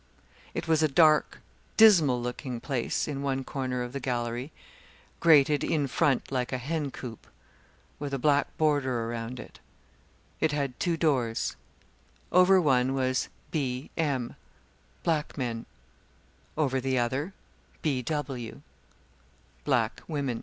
[0.55, 1.41] It was a dark,
[1.77, 4.51] dismal looking place in one corner of the gallery,
[5.19, 7.27] grated in front like a hen coop,
[7.99, 9.59] with a black border around it.
[10.39, 11.55] It had two doors;
[12.31, 13.91] over one was B.
[13.95, 14.35] M.
[15.03, 15.67] black men;
[16.57, 17.33] over the other
[17.83, 18.03] B.